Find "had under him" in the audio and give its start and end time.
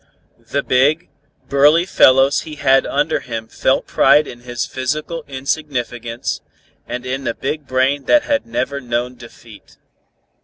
2.55-3.47